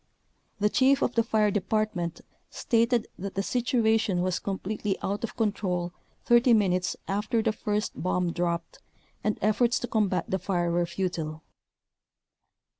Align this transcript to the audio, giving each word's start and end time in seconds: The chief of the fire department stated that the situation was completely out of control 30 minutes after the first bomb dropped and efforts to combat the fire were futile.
The 0.59 0.69
chief 0.71 1.03
of 1.03 1.13
the 1.13 1.21
fire 1.21 1.51
department 1.51 2.21
stated 2.49 3.05
that 3.19 3.35
the 3.35 3.43
situation 3.43 4.23
was 4.23 4.39
completely 4.39 4.97
out 5.03 5.23
of 5.23 5.37
control 5.37 5.93
30 6.25 6.53
minutes 6.53 6.95
after 7.07 7.43
the 7.43 7.51
first 7.53 8.01
bomb 8.01 8.31
dropped 8.33 8.79
and 9.23 9.37
efforts 9.43 9.77
to 9.81 9.87
combat 9.87 10.25
the 10.27 10.39
fire 10.39 10.71
were 10.71 10.87
futile. 10.87 11.43